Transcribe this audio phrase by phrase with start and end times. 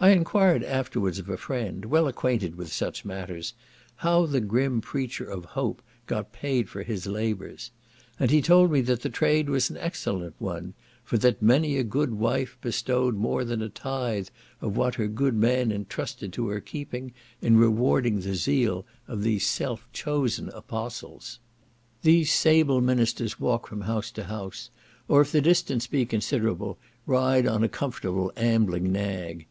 [0.00, 3.54] I enquired afterwards of a friend, well acquainted with such matters,
[3.96, 7.70] how the grim preacher of "Hope" got paid for his labours,
[8.18, 10.74] and he told me that the trade was an excellent one,
[11.04, 14.26] for that many a gude wife bestowed more than a tithe
[14.60, 19.46] of what her gude man trusted to her keeping, in rewarding the zeal of these
[19.46, 21.38] self chosen apostles.
[22.02, 24.70] These sable ministers walk from house to house,
[25.06, 29.46] or if the distance be considerable, ride on a comfortable ambling nag.